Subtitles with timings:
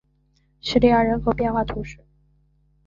[0.61, 1.99] 伊叙人口变化图示